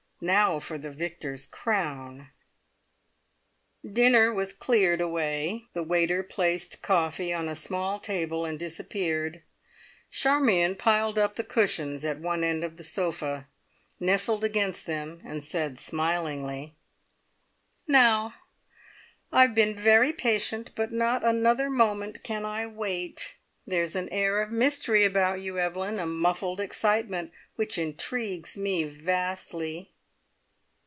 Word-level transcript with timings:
Now 0.23 0.59
for 0.59 0.77
the 0.77 0.91
victor's 0.91 1.47
crown! 1.47 2.27
Dinner 3.83 4.31
was 4.31 4.53
cleared 4.53 5.01
away. 5.01 5.65
The 5.73 5.81
waiter 5.81 6.21
placed 6.21 6.83
coffee 6.83 7.33
on 7.33 7.47
a 7.47 7.55
small 7.55 7.97
table 7.97 8.45
and 8.45 8.59
disappeared. 8.59 9.41
Charmion 10.11 10.75
piled 10.75 11.17
up 11.17 11.37
the 11.37 11.43
cushions 11.43 12.05
at 12.05 12.19
one 12.19 12.43
end 12.43 12.63
of 12.63 12.77
the 12.77 12.83
sofa, 12.83 13.47
nestled 13.99 14.43
against 14.43 14.85
them, 14.85 15.21
and 15.25 15.43
said 15.43 15.79
smilingly: 15.79 16.75
"Now! 17.87 18.35
I've 19.31 19.55
been 19.55 19.75
very 19.75 20.13
patient, 20.13 20.69
but 20.75 20.91
not 20.91 21.23
another 21.23 21.67
moment 21.67 22.23
can 22.23 22.45
I 22.45 22.67
wait. 22.67 23.37
There's 23.65 23.95
an 23.95 24.07
air 24.09 24.39
of 24.39 24.51
mystery 24.51 25.03
about 25.03 25.41
you, 25.41 25.57
Evelyn, 25.57 25.97
a 25.97 26.05
muffled 26.05 26.61
excitement 26.61 27.31
which 27.55 27.79
intrigues 27.79 28.55
me 28.55 28.83
vastly. 28.83 29.87